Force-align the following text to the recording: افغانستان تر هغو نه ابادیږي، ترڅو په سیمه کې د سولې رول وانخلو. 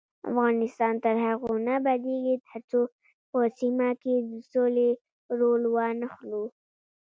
افغانستان 0.29 0.93
تر 1.05 1.15
هغو 1.25 1.51
نه 1.65 1.71
ابادیږي، 1.79 2.35
ترڅو 2.49 2.81
په 3.29 3.39
سیمه 3.59 3.89
کې 4.01 4.15
د 4.29 4.31
سولې 4.51 4.89
رول 5.39 5.61
وانخلو. 5.75 6.43